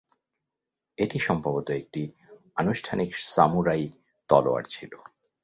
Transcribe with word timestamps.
এটি 0.97 1.17
সম্ভবত 1.19 1.67
একটি 1.71 2.01
আনুষ্ঠানিক 2.57 3.09
সামুরাই 3.25 3.83
তলোয়ার 4.29 4.63
ছিল। 4.65 4.91